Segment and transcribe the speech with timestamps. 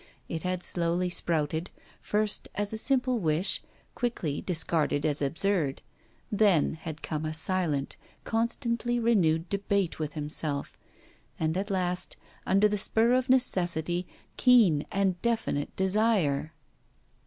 [0.27, 1.69] It had slowly sprouted,
[2.01, 3.61] first as a simple wish,
[3.93, 5.83] quickly discarded as absurd;
[6.31, 10.75] then had come a silent, constantly renewed debate with himself;
[11.39, 12.17] and at last,
[12.47, 16.51] under the spur of necessity, keen and definite desire.